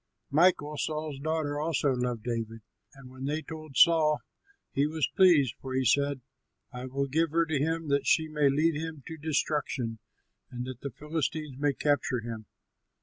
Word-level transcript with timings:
Michal, 0.31 0.77
Saul's 0.79 1.19
daughter, 1.19 1.59
also 1.59 1.91
loved 1.93 2.23
David, 2.23 2.61
and 2.95 3.11
when 3.11 3.25
they 3.25 3.43
told 3.43 3.77
Saul, 3.77 4.17
he 4.73 4.87
was 4.87 5.07
pleased, 5.15 5.53
for 5.61 5.75
he 5.75 5.85
said, 5.85 6.21
"I 6.73 6.87
will 6.87 7.05
give 7.05 7.29
her 7.29 7.45
to 7.45 7.59
him, 7.59 7.87
that 7.89 8.07
she 8.07 8.27
may 8.27 8.49
lead 8.49 8.73
him 8.75 9.03
to 9.05 9.15
destruction 9.17 9.99
and 10.49 10.65
that 10.65 10.79
the 10.81 10.89
Philistines 10.89 11.55
may 11.59 11.73
capture 11.73 12.21
him." 12.21 12.47